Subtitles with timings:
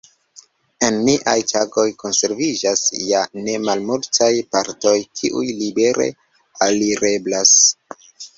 [0.85, 6.09] En niaj tagoj konserviĝas ja ne malmultaj partoj kiuj libere
[6.69, 7.55] alireblas.